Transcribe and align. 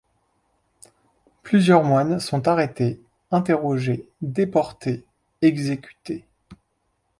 Plusieurs 1.43 1.83
moines 1.83 2.19
sont 2.19 2.47
arrêtés, 2.47 2.99
interrogés, 3.29 4.07
déportés, 4.21 5.05
exécutés. 5.43 6.25